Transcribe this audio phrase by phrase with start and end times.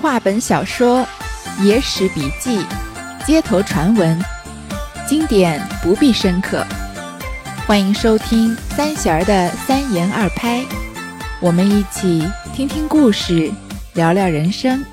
[0.00, 1.04] 话本小说、
[1.60, 2.64] 野史笔记、
[3.26, 4.16] 街头传闻，
[5.08, 6.64] 经典不必深刻。
[7.66, 10.64] 欢迎收听三弦儿的三言二拍，
[11.40, 13.50] 我们一起听听故事，
[13.94, 14.84] 聊聊人生。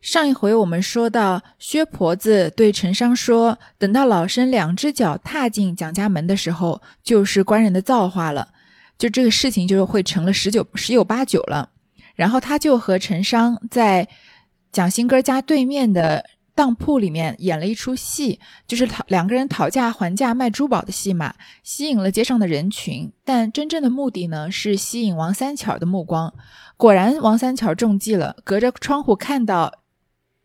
[0.00, 8.50] 上一回我们说到，薛婆子对陈商说：“等到老身两只脚踏进蒋家门的时候，就是官人的造化了，
[8.96, 11.70] 就这个事情就会成了十九十有八九了。”
[12.22, 14.08] 然后他就和陈商在
[14.70, 16.24] 蒋新根家对面的。
[16.54, 23.10] 当铺里面演了一出戏，就是讨两个人讨价还价卖珠宝的戏码，吸引了街上的人群。
[23.24, 26.34] 但真正的目的呢，是吸引王三巧的目光。
[26.76, 29.72] 果然，王三巧中计了，隔着窗户看到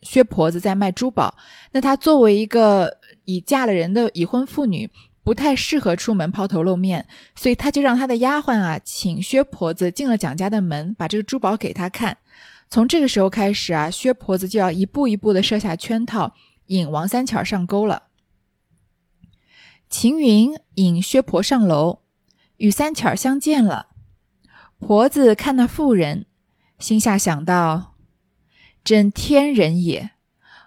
[0.02, 1.36] 薛婆子在卖珠宝。
[1.74, 4.90] 那她作为一个已嫁了人的已婚妇女，
[5.28, 12.20] 不太适合出门抛头露面，所以他就让他的丫鬟啊，请薛婆子进了蒋家的门，把这个珠宝给他看。
[12.70, 16.34] 从这个时候开始啊，薛婆子就要一步一步的设下圈套，
[16.68, 18.04] 引王三巧上钩了。
[19.90, 22.04] 秦云引薛婆上楼，
[22.56, 23.88] 与三巧相见了。
[24.80, 26.26] 婆子看那妇人，
[26.80, 27.96] 心下想到：
[28.82, 30.12] 真天人也，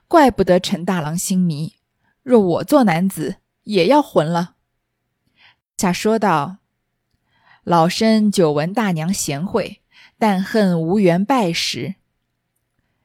[0.06, 1.76] 怪不得陈大郎心迷。
[2.22, 3.36] 若我做男子，
[3.70, 4.54] 也要混了。
[5.76, 6.58] 下说道：
[7.64, 9.78] 老身久闻大娘贤惠。
[10.20, 11.94] 但恨无缘拜时。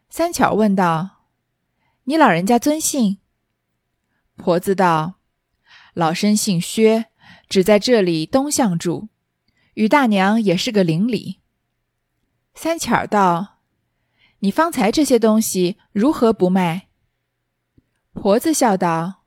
[0.09, 1.21] 三巧问道
[2.03, 3.19] ：“你老人家尊姓？”
[4.35, 5.15] 婆子道
[5.95, 7.05] ：“老身姓薛，
[7.47, 9.07] 只在这里东巷住，
[9.75, 11.39] 与大娘也是个邻里。”
[12.53, 13.59] 三巧道
[14.39, 16.89] ：“你方才这些东西如何不卖？”
[18.11, 19.23] 婆子笑道：“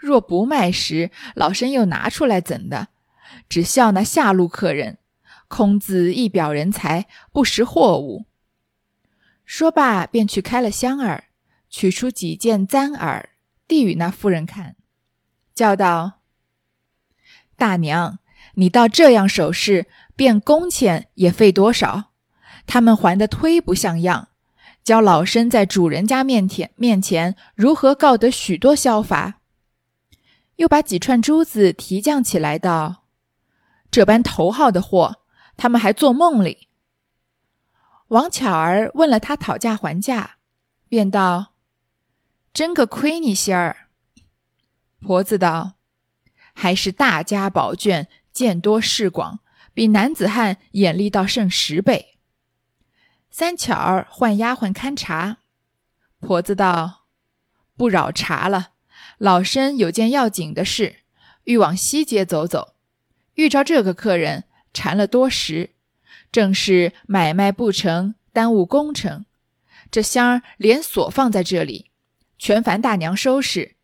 [0.00, 2.88] 若不卖时，老身又拿出来怎的？
[3.48, 4.98] 只笑那下路客人。”
[5.48, 8.26] 空子一表人才，不识货物。
[9.44, 11.26] 说罢，便去开了箱儿，
[11.70, 13.28] 取出几件簪耳，
[13.68, 14.74] 递与那妇人看，
[15.54, 16.14] 叫道
[17.56, 18.18] ：“大娘，
[18.54, 22.10] 你到这样首饰，变工钱也费多少？
[22.66, 24.30] 他们还的忒不像样，
[24.82, 29.34] 教老身在主人家面前面前如何告得许多消法？”
[30.56, 33.04] 又把几串珠子提降起来，道
[33.90, 35.22] ：“这般头号的货。”
[35.58, 36.68] 他们还做梦里。
[38.08, 40.36] 王巧儿问了他讨价还价，
[40.86, 41.54] 便道
[42.52, 43.88] ：“真个亏你心儿。”
[45.00, 45.76] 婆子道
[46.52, 49.40] ：“还是大家宝卷，见多识广，
[49.72, 52.18] 比男子汉眼力倒胜十倍。”
[53.32, 55.38] 三巧儿唤丫鬟看茶，
[56.20, 57.06] 婆子道
[57.78, 58.72] ：“不扰茶了，
[59.18, 60.96] 老身有件要紧的事，
[61.44, 62.74] 欲往西街走走，
[63.34, 64.44] 遇着这个客人。”
[64.76, 65.70] 缠了多时，
[66.30, 69.24] 正是买卖不成，耽误工程。
[69.90, 71.90] 这箱儿连锁放在这里，
[72.36, 73.76] 全烦大娘收拾。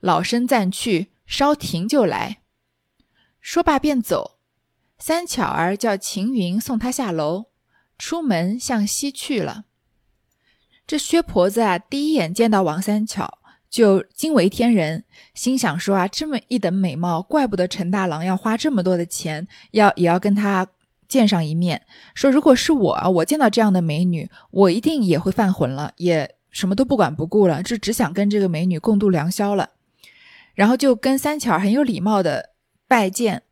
[0.00, 2.38] 老身暂去，稍停就来。
[3.42, 4.38] 说罢便走。
[4.98, 7.50] 三巧儿叫秦云送他下楼，
[7.98, 9.66] 出门向西去了。
[10.86, 13.37] 这薛婆子啊，第一眼见到王三巧
[13.70, 20.66] 就惊为天人，心想说啊，这么一等美貌，怪不得陈大郎要花这么多的钱，要也要跟他
[21.06, 21.82] 见上一面。
[22.14, 29.70] 说如果是我啊，我见到这样的美女，我一定也会犯浑了，也什么都不管不顾了，就只想跟这个美女共度良宵了。
[30.54, 32.50] 然后就跟三巧很有礼貌的
[32.88, 33.42] 拜见，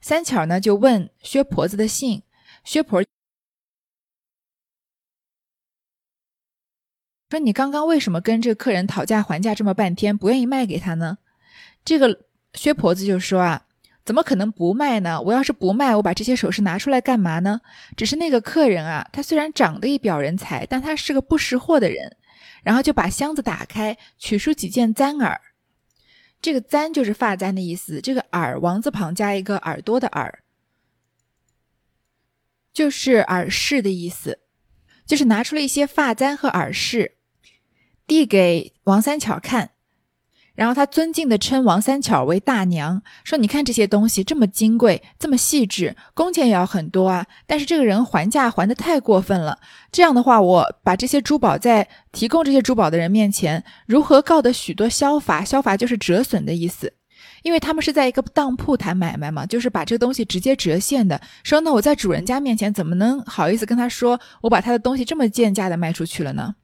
[0.00, 2.22] 三巧呢就问薛婆子的姓，
[2.64, 3.02] 薛婆。
[7.30, 11.18] 说你刚刚为什么跟这个客人讨价还价这么半天，不愿意卖给他呢？
[11.84, 12.24] 这个
[12.54, 13.66] 薛婆子就说啊，
[14.04, 15.20] 怎么可能不卖呢？
[15.22, 17.60] 我要是不卖，我把这些首饰拿出来干嘛呢？
[17.96, 22.16] 只是那个客人啊，他虽然长得一表人才，但他是个不识货的人。
[22.62, 25.40] 然后就把箱子打开，取出几件簪耳。
[26.42, 30.40] 这个簪就是发簪的意思，这个耳王字旁加一个耳朵的耳，
[32.70, 34.40] 就是耳饰的意思，
[35.06, 37.16] 就是拿出了一些发簪和耳饰。
[38.10, 39.70] 递给王三巧看，
[40.56, 47.24] 然后他尊敬的称王三巧为大娘，说：“你看这些东西这么金贵，这么细致，工钱也要很多啊。
[47.46, 49.60] 但是这个人还价还的太过分了。
[49.92, 55.44] 这样的话，我把这些珠宝在提供这些珠宝的人面前，如何告得许多消罚？
[55.44, 56.92] 消罚就是折损的意思，
[57.44, 61.20] 因为他们是在一个当铺谈买卖嘛，就是把这个东西直接折现的。
[61.44, 66.56] 说那我在主人家面前怎么能好意思跟他说，我把他的东西这么贱价的卖出去了呢？”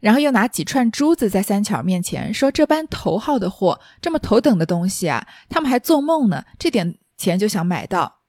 [0.00, 6.44] 然后又拿几串珠子在三巧面前说：“这般头号的货，这么头等的东西啊，他们还做梦呢。
[6.58, 8.20] 这点钱就想买到。”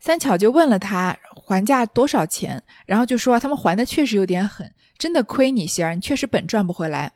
[0.00, 7.12] 三巧就问了他还价多少钱，然后就说他们还的确实有点狠，真的亏你些儿，你确实本赚不回来。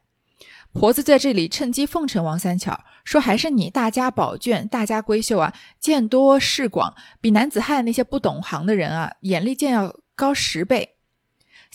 [0.73, 10.96] 婆子在这里趁机奉承王三巧，说还是你大家宝卷，大家闺秀啊，见多识广，比男子汉那些不懂行的人啊，眼力见要高十倍。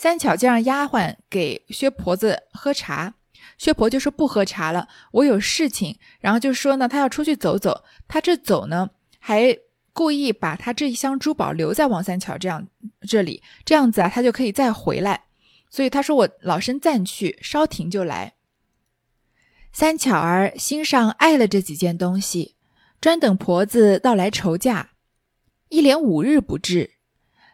[0.01, 3.13] 三巧就让丫鬟给薛婆子喝茶，
[3.59, 5.99] 薛婆就说不喝茶了，我有事情。
[6.21, 8.89] 然后就说呢，她要出去走走，她这走呢
[9.19, 9.55] 还。
[9.93, 12.65] 故意把她这一箱珠宝留在王三巧这样
[13.01, 15.25] 这里，这样子啊，她就可以再回来。
[15.69, 18.33] 所以他说：“我老身暂去，稍停就来。”
[19.71, 22.55] 三巧儿心上爱了这几件东西，
[23.01, 24.91] 专等婆子到来筹价。
[25.67, 26.91] 一连五日不至，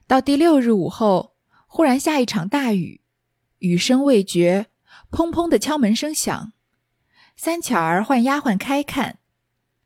[0.05, 1.33] 到第六日午后，
[1.67, 3.01] 忽然下一场大雨，
[3.59, 4.67] 雨声未绝，
[5.11, 6.53] 砰砰的敲门声响。
[7.35, 9.19] 三巧儿唤丫鬟开看。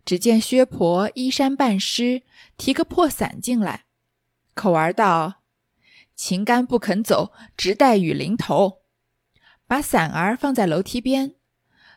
[0.03, 2.23] 只见薛婆衣衫半湿，
[2.57, 3.85] 提个破伞进来，
[4.55, 5.43] 口儿道
[6.15, 8.79] ：“晴干不肯走，直待雨淋头。”
[9.67, 11.35] 把伞儿放在楼梯边，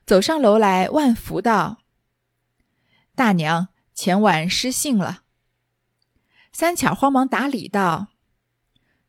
[0.05, 1.79] 走上楼来，万福道
[3.17, 5.23] ：“大娘，前晚失信了。”
[6.53, 8.09] 三巧慌忙打礼道：“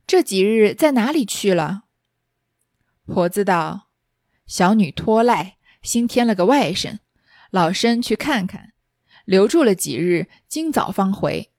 [0.07, 1.83] 这几日在哪里去了？”
[3.05, 3.89] 婆子道
[4.47, 6.99] ：“小女托赖，新添了个外甥，
[7.51, 8.73] 老身去看看。”
[9.25, 11.51] 留住了几日，今早方回。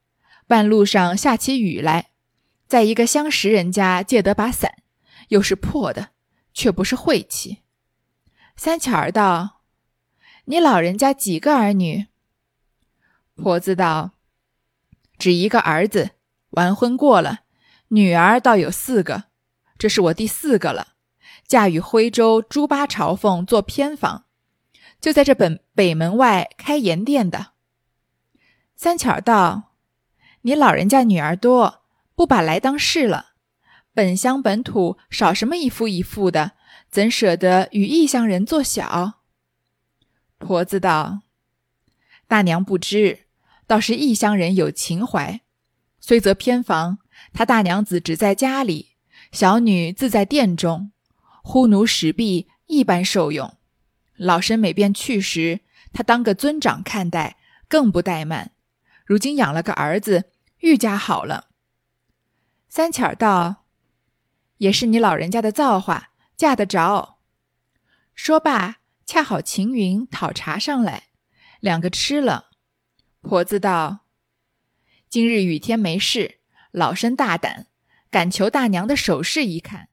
[0.46, 2.10] 半路上下起雨来，
[2.68, 4.84] 在一个相识人家借得把伞，
[5.30, 6.10] 又是破的，
[6.54, 7.64] 却不是晦气。
[8.54, 9.62] 三巧儿道
[10.46, 12.06] ：“你老人家几个儿女？”
[13.34, 14.12] 婆子道
[15.18, 16.12] ：“只一个儿子，
[16.50, 17.45] 完婚过了。
[17.88, 19.24] 女儿倒有四个，
[19.78, 20.94] 这是我第四个了。
[21.46, 24.24] 嫁与徽州朱八朝奉做偏房，
[25.00, 27.52] 就在这本北门外开盐店的。”
[28.74, 29.74] 三巧道
[30.42, 31.84] ：“你老人家女儿多，
[32.14, 33.34] 不把来当事了。
[33.94, 36.52] 本乡本土少什么一夫一妇的，
[36.90, 39.20] 怎舍得与异乡人做小？”
[40.38, 41.20] 婆子道
[42.26, 43.20] ：“大娘不知，
[43.66, 45.40] 倒是异乡人有情怀。
[46.00, 46.98] 虽则偏房，
[47.36, 48.96] 他大娘子只在家里，
[49.30, 50.92] 小女自在殿中，
[51.42, 53.58] 呼奴使婢一般受用。
[54.16, 55.60] 老身每便去时，
[55.92, 57.36] 他当个尊长看待，
[57.68, 58.52] 更不怠慢。”
[59.04, 60.30] 如今养了个儿子，
[60.60, 61.48] 愈加好了。
[62.70, 63.66] 三巧道
[64.56, 67.18] ：“也是你老人家的造化，嫁得着。”
[68.16, 71.08] 说罢，恰好秦云讨茶上来，
[71.60, 72.46] 两个吃了。
[73.20, 74.06] 婆子道
[75.10, 76.38] ：“今日雨天没事，
[76.76, 77.68] 老身大胆，
[78.10, 79.88] 敢求大娘的手势一看，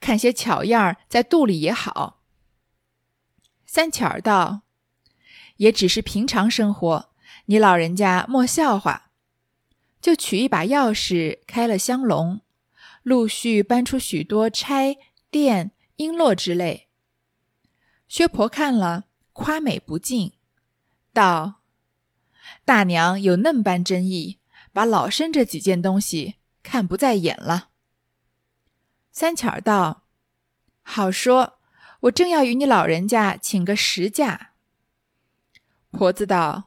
[0.00, 2.24] 看些巧样儿在肚里也好。”
[3.64, 4.62] 三巧儿道
[5.58, 7.10] ：“也只是平常生活。”
[7.48, 9.12] 你老人家莫笑话，
[10.00, 12.40] 就取一把钥匙开了香笼，
[13.04, 14.96] 陆续搬出许多钗、
[15.30, 16.88] 钿、璎珞之类。
[18.08, 20.32] 薛婆看了，夸美不尽，
[21.12, 21.60] 道
[22.66, 24.40] ：“大娘有嫩般真意，
[24.76, 27.70] 把老身这几件东西看不在眼了。”
[29.10, 30.02] 三巧道
[30.84, 31.58] ：“好说，
[32.00, 34.50] 我正要与你老人家请个实价。”
[35.90, 36.64] 婆子道。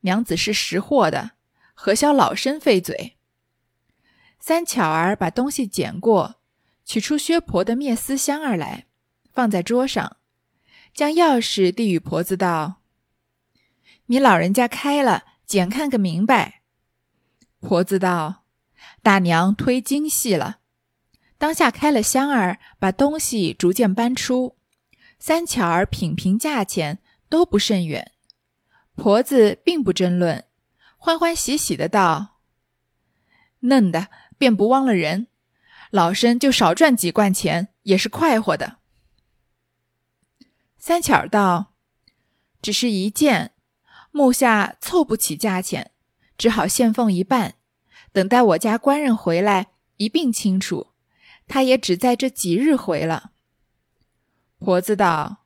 [0.00, 1.30] 娘子是识货的，
[1.72, 3.16] 何消老身费嘴？
[4.38, 6.34] 三巧儿把东西捡过，
[6.84, 8.84] 取出薛婆的灭丝香儿来，
[9.32, 10.18] 放在桌上，
[10.92, 12.82] 将钥匙递与婆子道
[14.12, 16.60] ：“你老人家开了，捡看个明白。”
[17.64, 18.44] 婆子道
[19.02, 20.58] ：“大娘忒精细了。”
[21.38, 24.58] 当下开了箱儿，把东西逐渐搬出。
[25.18, 26.98] 三巧儿品评价钱，
[27.30, 28.12] 都不甚远。
[28.94, 30.44] 婆子并不争论，
[30.98, 32.36] 欢欢喜喜的道
[33.60, 35.28] ：“嫩的便不忘了人，
[35.90, 38.76] 老身就少赚几贯钱也是快活的。”
[40.76, 41.72] 三巧儿道
[42.60, 43.54] ：“只是一件，
[44.10, 45.92] 目下凑不起价钱，
[46.36, 47.54] 只好现奉一半，
[48.12, 50.88] 等待我家官人回来一并清楚。
[51.46, 53.32] 他也只在这几日回了。”
[54.58, 55.44] 婆子道：“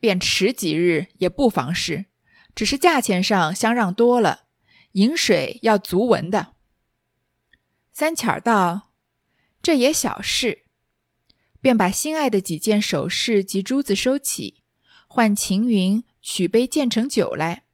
[0.00, 2.06] 便迟几日也不妨事。”
[2.54, 4.46] 只是价钱上相让多了，
[4.92, 6.54] 饮水要足文的。
[7.92, 8.90] 三巧道
[9.62, 10.64] ：“这也小事。”
[11.60, 14.62] 便把心爱的几件首饰及珠子收起，
[15.06, 17.64] 唤秦云取杯建成酒来，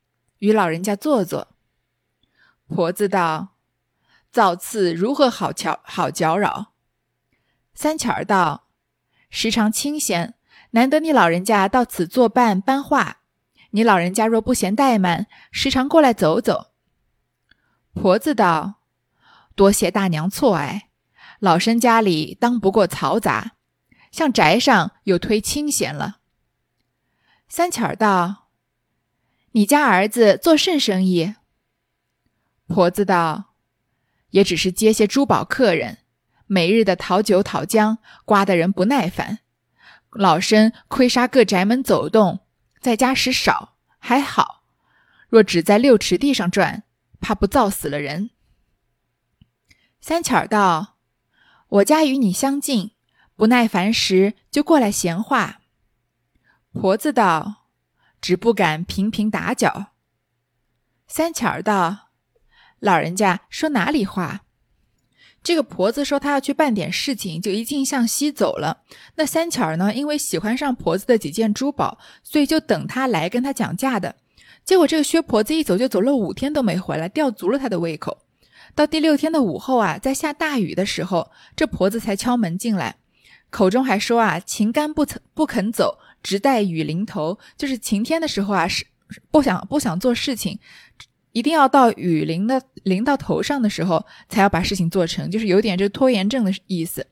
[0.40, 1.53] 与老人家坐坐。
[2.68, 3.56] 婆子道
[4.32, 6.72] ：“造次如何好巧好搅扰？”
[7.74, 8.68] 三巧儿道
[9.30, 10.34] ：“时常清闲，
[10.70, 13.18] 难得你老人家到此作伴搬话。”
[13.74, 16.68] 你老人家若不嫌怠慢，时常过来走走。
[17.92, 18.76] 婆子道
[19.56, 20.90] ：“多谢大娘错爱。
[21.40, 23.56] 老身家里当不过嘈杂，
[24.12, 26.18] 向宅上又推清闲了。”
[27.48, 28.48] 三巧儿道
[29.52, 31.34] ：“你家儿子做甚生意？”
[32.74, 33.54] 婆子道
[34.30, 35.98] ：“也只是接些珠宝客人，
[36.48, 39.38] 每日的讨酒讨浆，刮得人不耐烦。
[40.10, 42.40] 老身亏杀各宅门走动，
[42.80, 44.64] 在家时少还好，
[45.28, 46.82] 若只在六尺地上转，
[47.20, 48.30] 怕不造死了人。”
[50.02, 50.96] 三巧儿道
[51.78, 52.90] ：“我家与你相近，
[53.36, 55.60] 不耐烦时就过来闲话。”
[56.74, 57.68] 婆子道
[58.20, 59.92] ：“只不敢频频打搅。”
[61.06, 62.08] 三巧儿道
[62.84, 64.42] ：“老人家说哪里话？”
[65.42, 68.82] 这个婆子说她要去办点事情，就一径向西走了。
[69.16, 74.14] 那三巧儿呢，因为喜欢上婆子的几件珠宝，所以就等她来跟她讲价的。
[74.64, 78.18] 结果这个薛婆子一走就走了五天都没回来，吊足了他的胃口。
[78.74, 82.96] 到第六天的午后啊，在下大雨的时候，这婆子才敲门进来，
[83.50, 88.86] 口中还说啊：“情干不曾不肯走。”直待雨淋头，就是晴天的时候啊，是
[89.30, 90.58] 不想不想做事情，
[91.34, 97.06] 一定要到雨淋的淋到头上的时候，才要把事情做成，就是有点这拖延症的意思。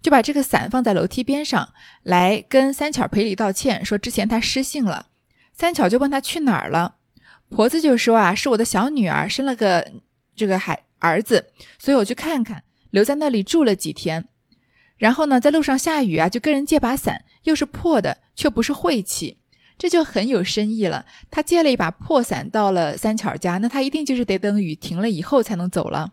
[0.00, 1.70] 就把这个伞放在楼梯边上，
[2.04, 5.08] 来跟三巧赔礼道歉，说之前他失信了。
[5.52, 6.94] 三巧就问他去哪儿了，
[7.48, 9.90] 婆子就说啊，是我的小女儿生了个
[10.36, 11.50] 这个孩儿子，
[11.80, 14.28] 所以我去看看，留在那里住了几天。
[14.96, 19.38] 然后呢，在路上下雨啊，就跟人借把伞，又是破的，却不是晦气，
[19.78, 21.06] 这就很有深意了。
[21.30, 26.12] 他借了一把破伞到了三巧家，那他一定就是得等雨停了以后才能走了。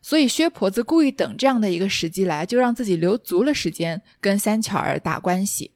[0.00, 5.72] 所以薛婆子故意等这样的一个时机来，就让自己留足了时间跟三巧儿打关系。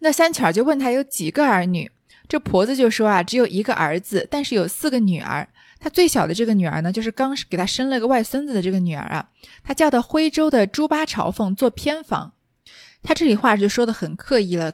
[0.00, 1.90] 那三巧儿就问他有几个儿女，
[2.28, 5.48] 这婆子就说啊，只有一个儿子，但是有四个女儿。
[5.78, 9.28] 他最小的这个女儿呢，就是刚给他生了个外孙子的这个女儿啊，
[9.62, 12.32] 他叫到徽州的朱八朝凤做偏房。
[13.02, 14.72] 他这里话就说的很刻意了，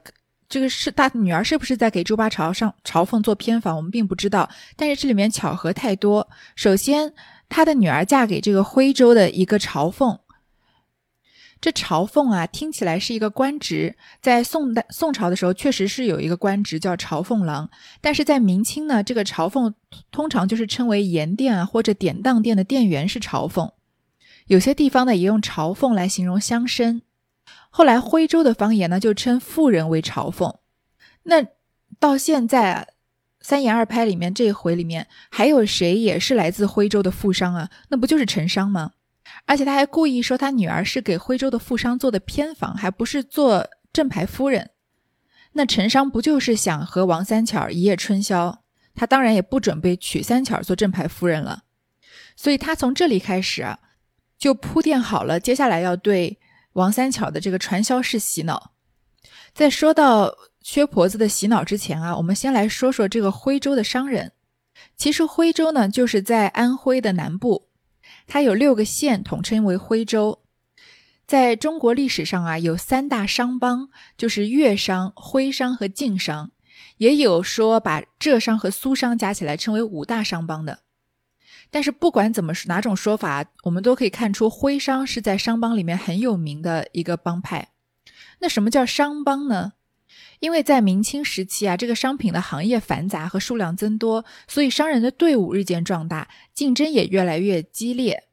[0.50, 4.50] 这个是大女儿是不是在给朱八朝上朝奉做偏房，我们并不知道。
[4.76, 6.28] 但是这里面巧合太多。
[6.56, 7.14] 首先，
[7.48, 10.18] 他的女儿嫁给这个徽州的一个朝奉。
[11.60, 17.70] 这朝奉啊，听起来是一个官职，在宋代宋朝的时候，确实是有一个官职叫朝奉郎。
[18.00, 19.72] 但是在明清呢，这个朝奉
[20.10, 23.70] 通常就是称为盐店啊或者典当店的店员是朝奉。
[24.46, 27.02] 有些地方呢也用朝奉来形容乡绅。
[27.70, 30.58] 后来徽州的方言呢就称妇人为朝凤。
[31.22, 31.46] 那
[31.98, 32.86] 到现在啊，
[33.40, 37.70] 三言二拍里面这一回里面还有谁也是来自徽州的富商啊？
[37.88, 38.92] 那不就是陈商吗？
[39.46, 44.70] 而且他还故意说他女儿是给徽州的富商做的偏房，还不是做正牌夫人。
[45.52, 48.64] 那陈商不就是想和王三巧一夜春宵？
[48.94, 51.62] 他当然也不准备娶三巧做正牌夫人了。
[52.34, 53.78] 所以他从这里开始啊，
[54.36, 56.39] 就铺垫好了接下来要对
[56.74, 58.72] 王三巧的这个传销式洗脑。
[59.52, 64.32] 在说到薛婆子的洗脑之前啊，我们先来说说这个徽州的商人。
[64.96, 67.68] 其实徽州呢，就是在安徽的南部。
[68.26, 70.42] 它有六个县，统称为徽州。
[71.26, 76.50] 在中国历史上啊，有三大商帮，就是粤商、徽商和晋商，
[76.96, 80.80] 也有说把浙商和苏商加起来称为五大商帮的。
[81.70, 87.68] 但是不管怎么哪种说法，我们都可以看出徽商是在商帮里面很有名的一个帮派。
[88.40, 89.72] 那什么叫商帮呢？
[90.40, 98.24] 因为在明清时期啊，这个商品的行业繁杂和数量增多，所以商人的队伍日渐壮大，竞争也越来越激烈。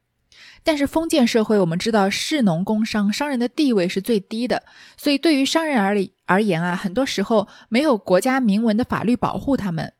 [0.64, 4.64] 但是封建社会，我们知道士农工商商人的地位是最低的，
[4.96, 9.92] 所以对于商人而里而言啊，很多时候没有国家明文的法律保护他们，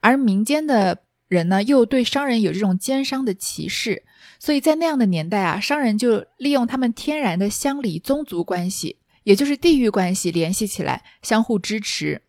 [0.00, 0.98] 而民间的
[1.30, 4.02] 人呢，又对商人有这种奸商的歧视，
[4.40, 8.98] 所以在那样的年代啊，商人就利用他们天然的乡里宗族关系。
[9.22, 12.22] 也就是地域关系联系起来，相互支持，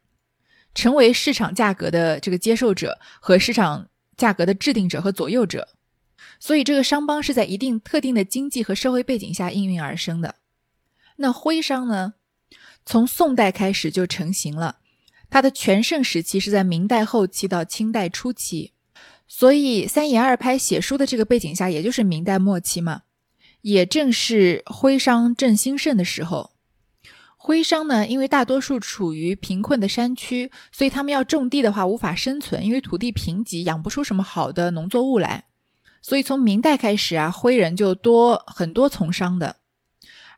[0.75, 5.69] 成为市场价格的这个接受者和市场价格的制定者和左右者。
[6.39, 10.35] 所以，这个商帮是在一定特定的经济和社会背景下应运而生的。
[11.15, 12.13] 那徽商呢，
[12.85, 14.79] 从宋代开始就成型了，
[15.29, 18.73] 它的全盛时期是在明代后期到清代初期。
[19.33, 23.03] 所以，三言二拍写书的这个背景下，也就是明代末期嘛，
[23.61, 26.51] 也正是徽商正兴盛的时候。
[27.37, 35.45] 徽商呢，因为大多数处于贫困的山区，所以他们要种地的话无法生存，因为土地贫瘠，养不出什么好的农作物来。
[36.01, 39.55] 所以从明代开始啊，徽人就多很多从商的。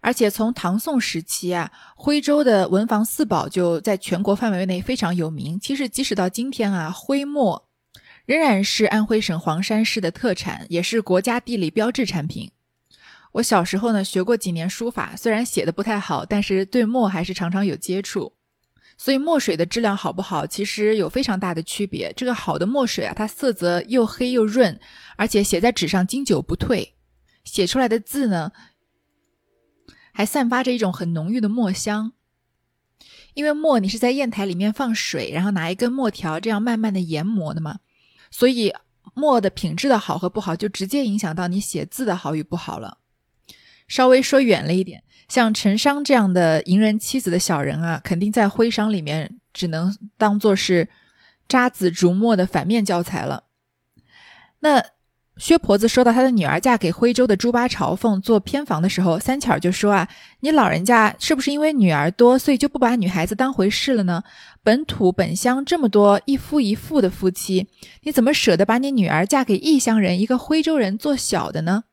[0.01, 5.59] 而且从唐宋时期啊，徽州的文房四宝就在全国范围内非常有名。
[5.59, 7.67] 其实即使到今天啊，徽墨
[8.25, 12.51] 仍然是安徽省黄山市的特产，也是国家地理标志产品。
[13.33, 18.33] 我小时候呢学过几年书法，虽然写的不太好，但是对墨还是常常有接触。
[18.95, 22.13] 所以墨水的质量好不好，其实有非常大的区别。
[22.15, 24.79] 这个好的墨水啊，它色泽又黑又润，
[25.17, 26.93] 而且写在纸上经久不退，
[27.43, 28.51] 写出来的字呢，
[30.13, 32.13] 还散发着一种很浓郁的墨香。
[33.33, 37.79] 因为墨你是在砚台里面放水，然后拿一根墨条这样慢慢的研磨的嘛。
[38.33, 38.73] 所以
[39.13, 42.97] 墨的品质的好和不好，就直接影响到你写字的好与不好了。
[43.87, 50.89] 稍微说远了一点，像陈商这样的淫人妻子的小人啊，肯定在徽商里面只能当做是
[51.47, 53.43] 渣滓逐墨的反面教材了。
[54.61, 54.83] 那。
[55.37, 60.07] 薛婆子说到她的女儿嫁给徽州的朱八朝奉做偏房的时候，三巧就说啊
[60.41, 64.23] ：“你老人家是不是因为女儿多，所以就不把女孩子当回事了呢？
[64.61, 67.67] 本土本乡这么多一夫一妇的夫妻，
[68.03, 71.85] 你怎么舍得把你女儿嫁给异乡人，一个徽州人做小的呢？”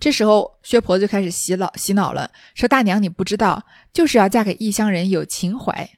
[0.00, 3.62] 这时候，薛婆子就开始洗脑洗脑了，说：“大娘你不知道，
[3.92, 5.88] 就是要嫁给异乡人，有情怀。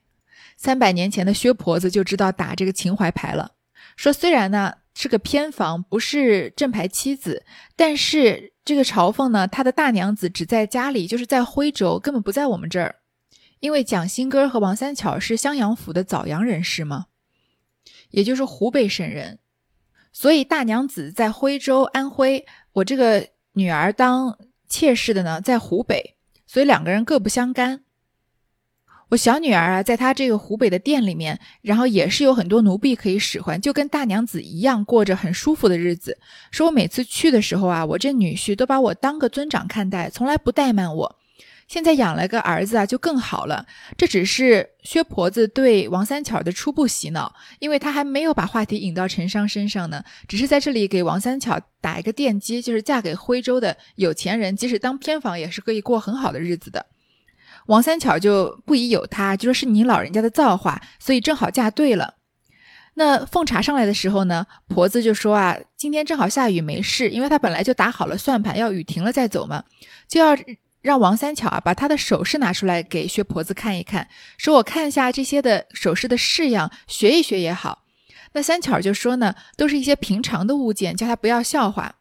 [0.58, 3.52] 三百年前的薛婆子就知道打这个情怀牌了，
[3.96, 7.44] 说虽然呢。”是个偏房，不是正牌妻子。
[7.76, 12.96] 但是这个朝奉呢，他的大娘子只在家里，就是在徽州，根本不在我们这儿。
[13.60, 17.06] 因为蒋新根和王三巧是襄阳府的枣阳人士嘛，
[18.10, 19.38] 也就是湖北省人，
[20.12, 26.16] 所以大娘子在徽州安徽，我这个女儿当妾室的呢，在湖北，
[26.46, 27.84] 所以两个人各不相干。
[29.10, 36.16] 我小女儿啊，在她这个湖北的店里面，然后也是有很多奴婢可以使唤，就跟大娘子一样，过着很舒服的日子。
[36.52, 41.16] 说我每次去的时候啊，我这女婿都把我当个尊长看待，从来不怠慢我。
[41.66, 43.66] 现在养了个儿子啊，就更好了。
[43.96, 56.86] 这只是薛婆子对王三巧的初步洗脑，因为她还没有把话题引到陈商身上呢，只是在这里给王三巧打一个电击，就是嫁给徽州的有钱人，即使当偏房也是可以过很好的日子的。
[57.70, 62.14] 王三巧就不疑有他，就说是你老人家的造化，所以正好嫁对了。
[62.94, 69.62] 那奉茶上来的时候呢，婆子就说啊，今天正好下雨没事，因为他本来就打好了算盘，要雨停了再走嘛，
[70.08, 70.36] 就要
[70.82, 77.84] 让王三巧啊把她的首饰拿出来给薛婆子看一看，说我看一下这些的首饰的式样，学一学也好。
[78.32, 81.94] 那三巧就说呢，都是一些平常的物件，叫他不要笑话，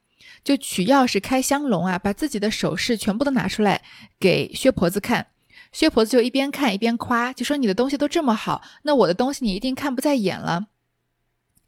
[0.44, 3.84] 就取钥匙开香笼啊，把自己的首饰全部都拿出来
[4.20, 5.28] 给薛婆子看。
[5.72, 10.68] 薛婆子就一边看一边夸，就说：“你的东西都这么好，那我的东西你一定看不在眼了。”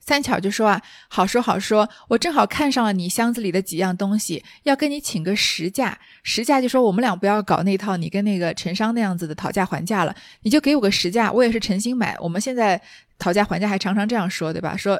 [0.03, 5.99] 三巧就说：“啊，好说好说，我正好看上了你箱子里的几样东西，要跟你请个实价。
[6.23, 12.15] 实价就说我们俩不要搞那套，你跟那个陈商那样子的讨价还价了，你就给我个实价，我也是诚心买。
[12.19, 12.81] 我们现在
[13.19, 14.75] 讨价还价还常常这样说，对吧？
[14.75, 14.99] 说。”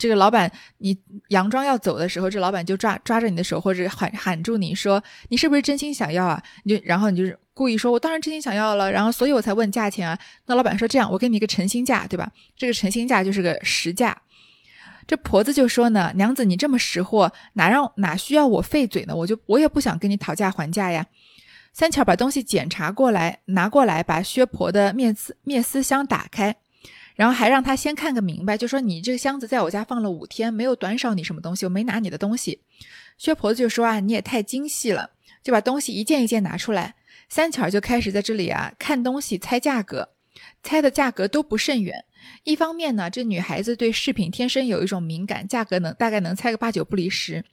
[0.00, 10.18] 这个老板，你佯装要走的时候，这老板就抓抓着你的手，或者喊喊住你说：“你是不是真心想要啊？”你就然后你就是故意说：“我当然真心想要了。”然后所以我才问价钱啊。
[10.46, 12.32] 那老板说：“这样，我给你一个诚心价，对吧？
[12.56, 14.16] 这个诚心价就是个实价。”
[15.06, 19.14] 这婆子就说呢：“娘子，你这么识货，哪让哪需要我费嘴呢？
[19.14, 21.04] 我就我也不想跟你讨价还价呀。”
[21.74, 26.56] 三巧把东西检查过来，拿过来，把薛婆的面丝面丝箱打开。
[27.14, 32.62] 然后还让他先看个明白，就说你这个箱子在我家放了五天，没有短少你什么东西，我没拿你的东西。
[33.18, 35.10] 薛婆子就说啊，你也太精细了，
[35.42, 36.94] 就把东西一件一件拿出来。
[37.30, 40.10] 三巧就开始在这里啊看东西猜价格，
[40.64, 42.04] 猜的价格都不甚远。
[42.44, 47.44] 一方面呢，这女孩子对饰品天生有一种敏感，价格能大概能猜个八九不离十。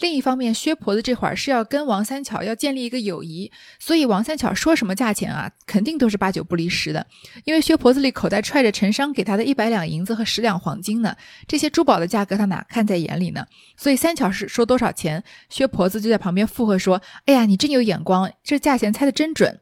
[0.00, 7.06] 另一方面，薛婆子这会儿是要跟王三巧要建立一个友谊，所以王三巧说什么价钱啊，肯定都是八九不离十的。
[7.44, 13.46] 因为薛婆子里口袋揣着陈商给她的一百两银子和十两黄金呢，这些珠宝的价格她哪看在眼里呢？
[13.76, 19.60] 所以三巧是说多少钱，薛婆子就在旁边附和说：“哎呀，你真有眼光，这价钱猜的真准。”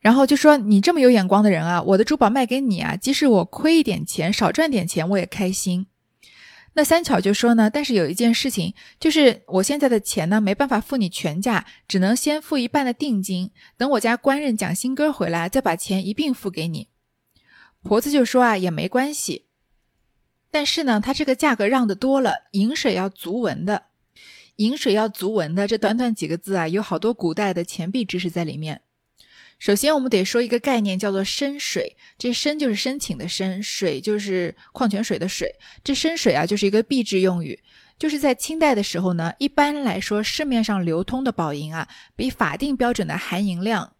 [0.00, 5.86] 然后就说你这么有眼光的人啊，我的珠宝卖给你啊，即使我亏一点钱，少赚点钱，我也开心。
[6.74, 16.86] 那三巧就说呢，但是有一件事情，就是我现在的钱呢，没办法付你全价，只能先付一半的定金，等我家官人蒋新哥回来，再把钱一并付给你。
[17.82, 19.46] 婆子就说啊，也没关系，
[20.52, 23.86] 但是呢，他这个价格让的多了，饮水要足文的，
[24.56, 28.82] 饮水要足文的，这短短几个字啊，有好多古代的钱币知识在里面。
[29.58, 31.96] 首先，我们得说一个概念，叫做深水。
[32.16, 35.52] 这深就是申请的深，水就是矿泉水的水。
[35.82, 37.58] 这深水啊，就是一个币制用语。
[37.98, 43.94] 就是在清代的时候呢，一般来说，市面上流通的宝银啊，比法定标准的含银量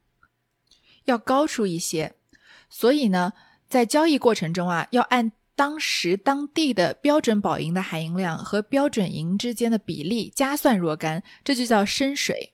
[1.06, 2.14] 要高出一些。
[2.70, 3.32] 所以呢，
[3.68, 12.52] 在交易过程中啊，要按当时当地的标准宝银的含银量和标准银之间的比例加算若干，这就叫深水。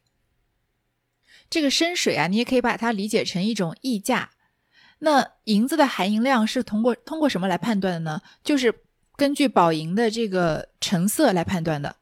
[1.54, 4.30] 这个深水啊，你也可以把它理解成一种溢价。
[4.98, 8.22] 那银子的含银量是通过通过什么来判断的呢？
[8.42, 8.74] 就是
[9.16, 11.94] 根据宝银的这个成色来判断的。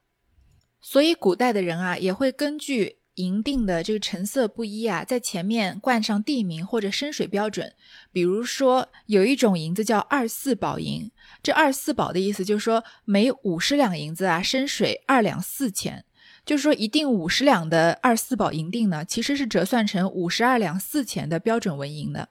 [0.81, 2.97] 所以古代的人啊，也会根据。
[3.17, 7.71] 银锭的这个成色不一啊，在前面冠上地名或者深水标准。
[8.11, 11.11] 比如说，有一种银子叫二四宝银，
[11.43, 16.03] 这二四宝的意思就是说，每五十两银子啊，深水二两四钱。
[16.45, 22.29] 就是说，一锭五十两的二四宝银锭呢，其实是折算成五十二两四钱的标准文银的。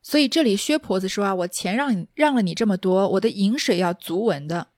[0.00, 4.68] 所以这里薛婆子说啊，我钱让让了你这么多，我的银水要足文的。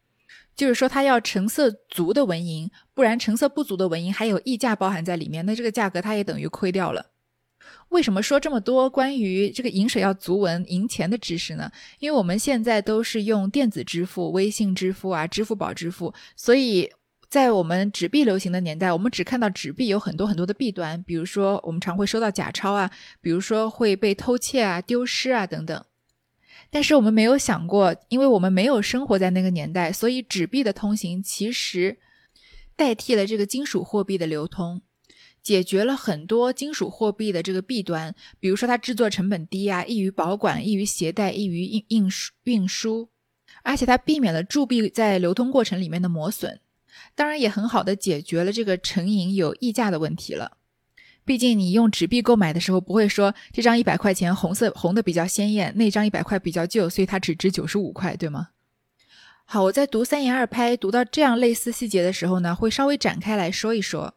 [0.57, 7.07] 就是说，它要成色足的纹银，不然成色不足的纹银还有溢价包含在里面，那这个价格它也等于亏掉了。
[7.91, 11.71] 为什么说这么多关于这个银水要足纹银钱的知识呢？
[11.99, 16.91] 因为我们现在都是用电子支付、微信支付啊、支付宝支付，所以
[17.31, 22.91] 在我们纸币流行的年代，我们只看到纸币有很多很多的弊端，比如说我们常会收到假钞啊，
[23.21, 25.85] 比如说会被偷窃啊、丢失啊等等。
[26.71, 31.99] 但是我们没有想过，因为我们没有生活在那个年代，所以纸币的通行其实
[32.75, 34.83] 代替了这个金属货币的流通，
[35.41, 38.13] 解决了很多金属货币的这个弊端。
[38.41, 43.09] 比如说，它制作成本低啊，易于保管，易于携带，易于运运输运输，
[43.63, 46.61] 而且它避免了铸币在流通过程里面的磨损。
[47.21, 50.53] 当然，也很好的解决了这个成银有溢价的问题了。
[51.23, 58.49] 毕竟你用纸币购买的时候，不会说这张一百块钱红色红的比较鲜艳，那张一百块比较旧，所以它只值九十五块，对吗？
[59.45, 64.15] 好，我在读三言二拍读到这样类似细节的时候呢，会稍微展开来说一说。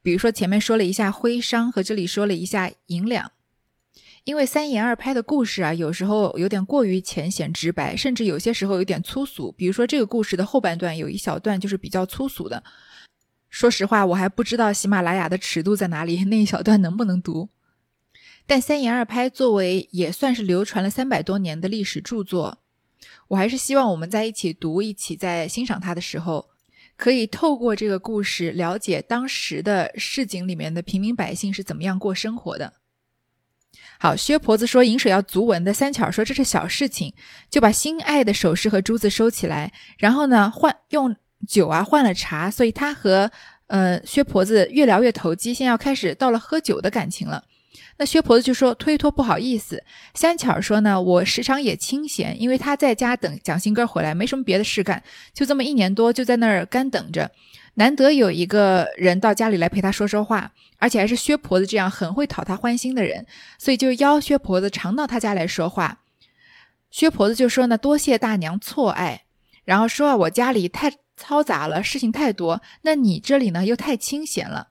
[0.00, 3.32] 比如说前面说了一下徽商，和这里说了一下银两，
[4.26, 9.52] 因为三言二拍的故事啊，有时候有点过于浅显直白，甚至有些时候有点粗俗。
[9.52, 12.60] 比如说这个故事的后半段有一小段就是比较粗俗的。
[13.50, 17.50] 说实话，我还不知道喜马拉雅的尺度在哪里，那一小段能不能读？
[18.48, 22.58] 但三言二拍作为也算是流传了三百多年的历史著作，
[23.28, 26.48] 我还是希望我们在一起读、一起在欣赏它的时候，
[26.96, 32.72] 可以透过这个故事了解当时的市井里面的平民百姓是怎么样过生活的。
[33.98, 37.12] 好，薛婆子说饮水要足文的，三巧说这是小事情，
[37.50, 41.16] 就把心爱的首饰和珠子收起来，然后呢换用。
[41.46, 43.30] 酒啊换了茶，所以他和
[43.66, 47.44] 呃薛婆子越聊越投机，现在要开始到了喝酒的感情了。
[47.98, 49.84] 那薛婆子就说推脱不好意思。
[50.14, 55.00] 三巧说呢，我时常也清闲，因为他在家等蒋新哥回来，没什么别的事干，
[55.34, 57.30] 就这么一年多就在那儿干等着。
[57.76, 63.24] 难得有一个人到家里来陪他说说话，而且还是薛婆子这样很会讨他欢心的人，
[63.58, 66.00] 所以就邀薛婆子常到他家来说话。
[66.90, 69.22] 薛婆子就说呢，多谢大娘错爱，
[69.64, 70.92] 然后说啊，我家里太。
[71.18, 72.60] 嘈杂了，事情太多。
[72.82, 74.68] 那你这里呢，又太清闲了。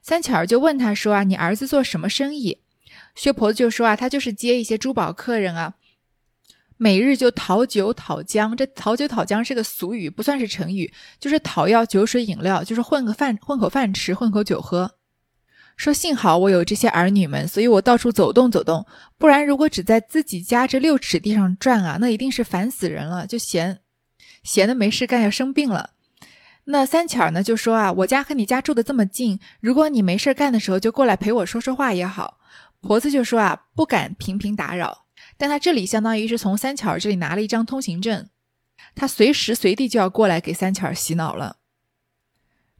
[0.00, 2.60] 三巧儿就问他说：“啊，你儿子做什么生意？”
[3.16, 5.74] 薛婆子就说：“啊，他就是接一些珠宝客人啊，
[6.82, 8.56] 每日就讨酒讨浆。
[8.56, 14.90] 这讨酒讨浆是个俗语，不算是成语，就是讨要酒水饮料，就是混个饭，混口饭吃，混口酒喝。
[15.76, 18.84] 说幸好我有这些儿女们，所以我到处走动走动，
[19.16, 23.78] 不然如果只在自己家这六尺地上转啊，那一定是烦死人了，就闲。”
[24.42, 25.90] 闲的没事干，要生病了。
[26.64, 32.38] 那三巧呢就说啊，我家和你家住的这么近，如果你没事干的时候就过来陪我说说话也好。
[32.80, 35.04] 婆子就说啊，不敢频频打扰。
[35.42, 38.28] 但他这里相当于是从三巧儿这里拿了一张通行证，
[38.94, 41.56] 他随时随地就要过来给三巧儿洗脑了。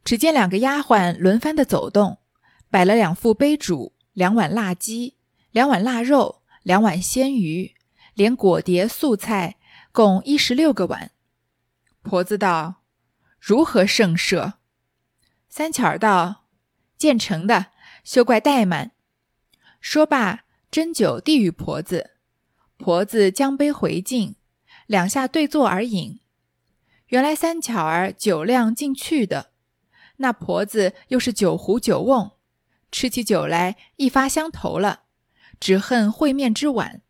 [0.05, 2.19] 只见两个丫鬟轮番的走动，
[2.69, 5.17] 摆了两副杯煮，两碗腊鸡，
[5.51, 7.75] 两碗腊肉，两碗鲜鱼，
[8.13, 9.57] 连果碟素菜，
[9.91, 11.11] 共一十六个碗。
[12.01, 12.83] 婆子道
[13.41, 14.53] ：“如何盛设？”
[15.49, 16.45] 三巧儿道
[16.97, 17.71] ：“建成的，
[18.05, 18.93] 休怪怠慢。”
[19.81, 22.11] 说罢，斟酒递与婆子。
[22.83, 24.35] 婆子将杯回敬，
[24.87, 26.19] 两下对坐而饮。
[27.07, 29.51] 原来三巧儿酒量尽去的，
[30.17, 32.31] 那婆子又是酒壶酒瓮，
[32.91, 35.03] 吃起酒来一发相投了。
[35.61, 37.01] 只恨会面之晚，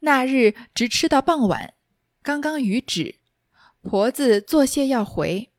[0.00, 1.72] 那日直吃到傍晚，
[2.20, 3.20] 刚刚余止。
[3.80, 5.50] 婆子作谢要回，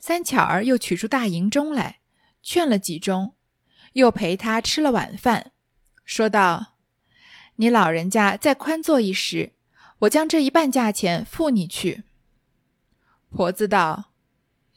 [0.00, 2.00] 三巧儿又取出大银钟来，
[2.42, 3.36] 劝了几钟，
[3.92, 5.52] 又陪他吃了晚饭，
[6.04, 6.73] 说道
[7.56, 9.52] ：“你老人家再宽坐一时，
[10.00, 12.04] 我将这一半价钱付你去。”
[13.30, 14.12] 婆子道：“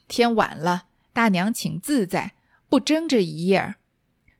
[0.07, 2.33] 天晚了，大娘请自在，
[2.67, 3.75] 不争这一夜儿，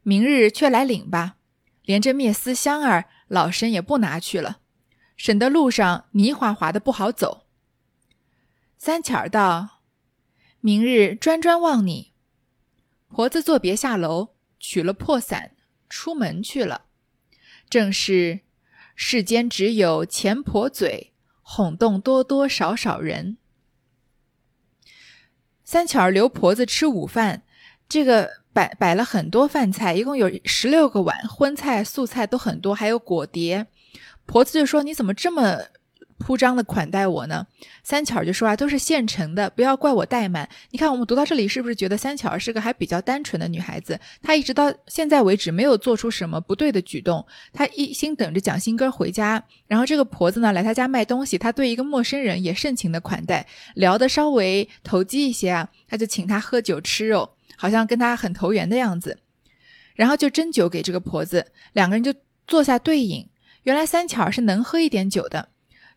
[0.04, 1.36] 明日却来领吧。
[1.84, 4.60] 连这灭丝香儿，老身也不拿去了。
[5.16, 7.46] 省得路上泥滑滑的不好走。
[8.78, 9.82] 三巧儿道
[10.60, 12.12] ：“明日专专望你。”
[13.10, 15.56] 婆子作别下楼，取了破伞，
[15.88, 16.87] 出门去了。
[17.70, 18.42] 正是
[18.96, 23.38] 世间只有钱婆嘴，哄动多多少少人。
[25.64, 27.44] 三巧儿留婆子吃午饭，
[27.90, 33.68] 这个摆摆了很多饭菜，一共有十六个碗，荤菜、素菜都很多，还有果碟。
[34.26, 35.60] 婆子就说：“你怎么这么？”
[36.18, 37.46] 铺张的款待我呢，
[37.84, 40.50] 三巧就说啊，都是现成的，不要怪我怠慢。
[40.72, 44.00] 你看，我们读到这里，是不是觉得三巧是个还比较单纯的女孩子？
[44.22, 49.44] 她一直到现在为止没有做出什么不对的举动，她一心等着蒋新根回家。
[49.68, 59.20] 然后这个婆子呢来她家卖东西，她对一个陌生人也盛情的款待，聊得稍微投机一些啊，他就请她喝酒吃肉，好像跟她很投缘的样子。
[59.96, 62.14] 然后就斟酒给这个婆子，两个人就
[62.48, 63.28] 坐下对饮。
[63.64, 65.50] 原来三巧是能喝一点酒的。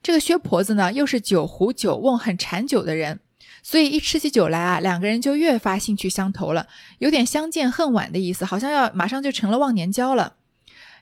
[0.03, 3.21] 这个薛婆子呢，又是酒壶酒瓮很馋酒的人，
[3.63, 6.67] 所以一吃起酒来啊，两个人就越发兴趣相投了，
[6.99, 10.37] 有点相见恨晚的意思，好像要马上就成了忘年交了。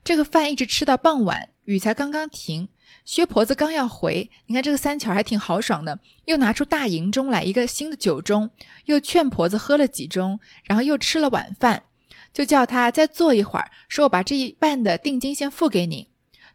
[0.03, 2.69] 这个饭一直吃到傍晚，雨才刚刚停，
[3.05, 8.51] 薛婆子刚要回，你看这个三巧还挺豪爽的，又拿出大银盅来一个新的酒盅，
[8.87, 11.85] 又劝婆子喝了几盅，然后又吃了晚饭，
[12.33, 16.09] 就叫他再坐一会儿，说我把这一半的定金先付给你。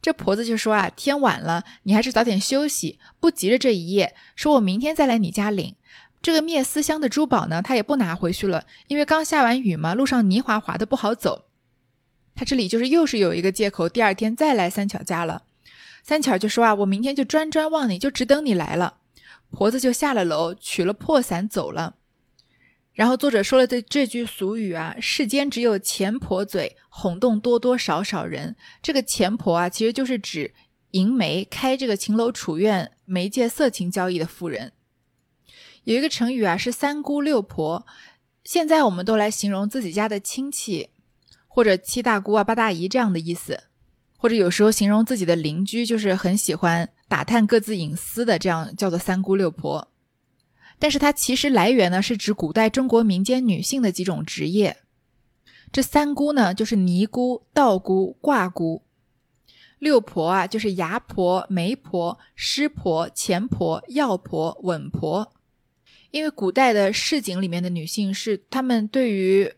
[0.04, 4.14] 这婆子就说啊，天晚了，你还是早点休息，不急着这一夜。
[4.36, 5.78] 说我明天再来你家领
[6.22, 11.46] 这个灭思香的珠宝呢，他也不拿回去了，因为刚下完雨嘛，路上泥滑滑的不好走。
[12.36, 15.44] 他这里就是又是有一个借口，第二天再来三巧家了。
[16.04, 18.96] 三巧就说啊，我明天就专专望你，就只等你来了。
[19.52, 21.96] 婆子就下了楼，取了破伞走了。
[22.94, 28.56] 然后作者说了这这句俗语啊，世间只有钱婆嘴，哄动多多少少人。
[28.82, 30.54] 这个钱婆啊，其实就是指
[30.92, 34.74] 银媒开这个秦楼楚院媒介色情交易的妇人。
[35.86, 37.86] 有一个成语啊，是三姑六婆。
[38.44, 40.90] 现在我们都来形容自己家的亲戚，
[41.48, 43.64] 或者七大姑啊、八大姨这样的意思，
[44.18, 49.93] 或者有时候形容自己的邻居，就是很喜欢打探各自隐私的，这样叫做三姑六婆。
[50.84, 54.80] 但是它其实来源呢，是指古代中国民间女性的几种职业。
[55.72, 58.82] 这三姑呢，就是尼姑、道姑、卦姑；
[59.80, 65.32] 六婆啊，就是牙婆、媒婆、师婆、钱婆、药婆、稳婆。
[66.12, 69.54] 因为古代的市井里面的女性是，她们对于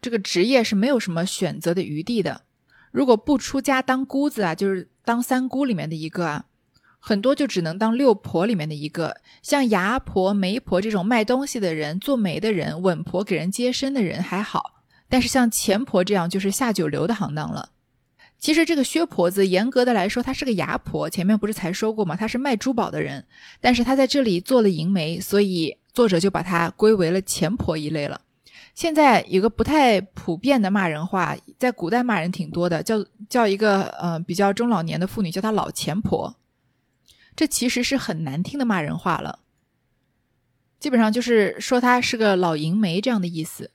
[0.00, 2.44] 这个职业是没有什么选择的余地的。
[2.90, 6.46] 如果不出家当姑子啊，就是当三姑里面的一个啊。
[7.04, 14.62] 很多就只能当六婆里面的一个，像牙婆、媒婆这种卖东西的人、做媒的人、稳婆给人接生的人还好，
[15.08, 17.70] 但是像钱婆这样就是下九流的行当了。
[18.38, 22.14] 其实这个薛婆子严格的来说，她是个牙婆，前面不是才说过吗？
[22.14, 23.24] 她是卖珠宝的人，
[23.60, 28.20] 但是她在这里做了银媒，所以作者就把她归为了钱婆一类了。
[28.76, 36.36] 现在有个不太普遍的骂人话，在古代骂人挺多的，叫叫一个呃比较中老年的妇女叫她老钱婆。
[37.34, 39.40] 这其实是很难听的骂人话了，
[40.78, 43.70] 基本上就是说他是个老银媒这样的意思。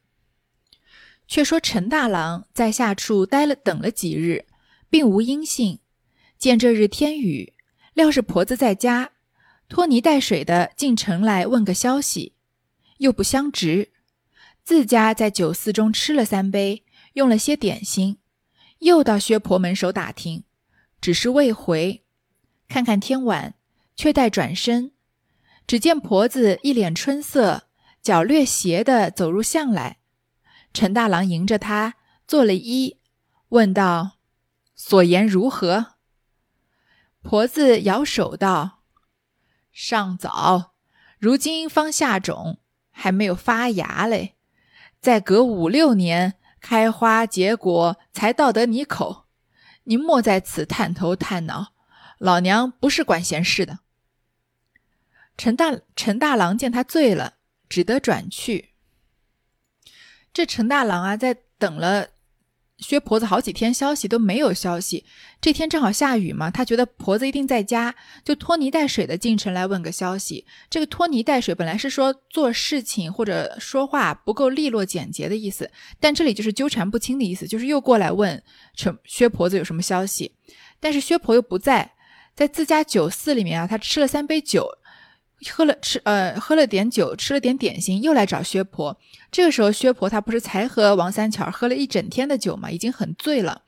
[1.28, 4.46] 却说陈大郎在下处待了等了几日，
[4.90, 5.80] 并无音信，
[6.38, 7.54] 见这日天雨，
[7.94, 9.12] 料是婆子在家，
[9.68, 12.34] 拖泥带水的进城来问个消息，
[13.00, 13.92] 又不相值，
[14.64, 18.20] 自家在酒肆中吃了三杯，用了些点心，
[18.80, 20.46] 又到薛婆门首打听，
[21.02, 22.06] 只是未回。
[22.68, 23.56] 看看天晚，
[23.96, 24.92] 却待转身，
[25.66, 27.64] 只见婆子一脸春色，
[28.02, 30.00] 脚略斜的走入巷来。
[30.74, 31.96] 陈大郎迎着她
[32.28, 32.98] 做了揖，
[33.50, 34.18] 问道
[34.76, 35.96] ：“所言如何？”
[37.24, 38.84] 婆子摇手道
[39.72, 40.74] ：“尚早，
[41.18, 42.60] 如今方下种，
[42.92, 44.36] 还没有发芽嘞。
[45.00, 49.26] 再隔五六年，开花结果，才到得你口。
[49.86, 51.74] 你莫在此探头探脑。”
[52.18, 53.80] 老娘不是管闲事的。
[55.38, 57.36] 陈大陈大郎见他醉了，
[57.70, 58.70] 只得转去。
[60.34, 62.10] 这陈大郎啊，在等了
[62.80, 65.06] 薛婆子好几天，消息都没有消息。
[65.40, 70.48] 这天正好下雨嘛，他觉得婆子一定在家，就拖泥带水的进城来问个消息。
[70.72, 78.44] 这个拖泥带水本来是说做事情或者说话不够利落简洁的意思，但这里就是纠缠不清的意思，就是又过来问
[78.76, 80.36] 陈薛婆子有什么消息。
[80.80, 81.94] 但是薛婆又不在。
[82.38, 84.70] 在自家酒肆里面啊，他吃了三杯酒，
[85.50, 88.96] 喝了吃呃喝了点酒，吃了点点心，又来找薛婆。
[89.32, 93.64] 这个时候，薛婆她不是才和王三巧喝了一整天的酒嘛，已经很醉了，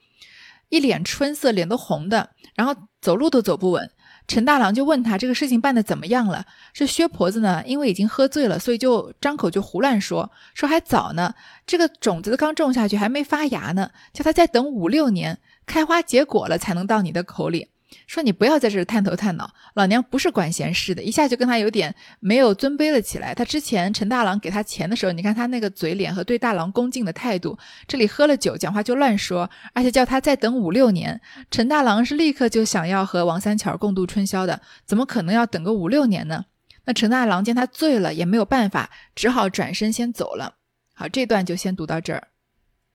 [0.69, 3.89] 一脸春色，脸都红的，然后走路都走不稳。
[4.27, 6.45] 陈大郎就问他这个事情办的怎么样了。
[6.71, 11.34] 这薛婆子呢，因为已经喝醉了，所以就张口就胡乱说，说还早呢，
[11.65, 17.69] 这个种子刚种下去还没发芽呢，叫他再等五六年，开花结果了才能到你的口里。
[18.08, 23.34] 说你不要在这儿探头探脑，老娘不是管闲事的，一下就跟他有点没有尊卑了起来。
[23.34, 31.19] 他之前陈大郎给他钱的时候，你看他那个嘴脸和对大郎恭敬的态度，这里喝了酒讲话就乱说，而且叫他再等五六年。
[31.52, 36.45] 陈大郎是立刻就想要和王三巧共度春宵的，怎么可能要等个五六年呢？
[36.86, 40.56] 那陈大郎见他醉了也没有办法，只好转身先走了。
[40.93, 42.28] 好，这段就先读到这儿。